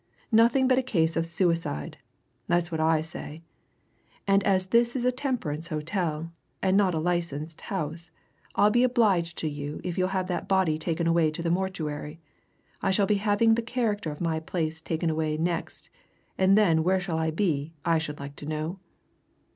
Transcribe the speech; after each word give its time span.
nothing 0.31 0.67
but 0.67 0.79
a 0.79 0.81
case 0.81 1.15
of 1.15 1.27
suicide, 1.27 1.99
that's 2.47 2.71
what 2.71 2.81
I 2.81 3.01
say. 3.01 3.43
And 4.25 4.43
as 4.45 4.65
this 4.73 4.95
is 4.95 5.05
a 5.05 5.11
temperance 5.11 5.67
hotel, 5.67 6.31
and 6.59 6.75
not 6.75 6.95
a 6.95 6.99
licensed 6.99 7.61
house, 7.61 8.09
I'll 8.55 8.71
be 8.71 8.83
obliged 8.83 9.37
to 9.37 9.47
you 9.47 9.79
if 9.83 9.99
you'll 9.99 10.07
have 10.07 10.25
that 10.25 10.47
body 10.47 10.79
taken 10.79 11.05
away 11.05 11.29
to 11.29 11.43
the 11.43 11.51
mortuary 11.51 12.19
I 12.81 12.89
shall 12.89 13.05
be 13.05 13.17
having 13.21 13.53
the 13.53 13.61
character 13.61 14.09
of 14.09 14.19
my 14.21 14.39
place 14.39 14.81
taken 14.81 15.11
away 15.11 15.37
next, 15.37 15.91
and 16.35 16.57
then 16.57 16.81
where 16.83 16.99
shall 16.99 17.19
I 17.19 17.29
be 17.29 17.75
I 17.85 17.99
should 17.99 18.19
like 18.19 18.35
to 18.37 18.47
know!" 18.47 18.79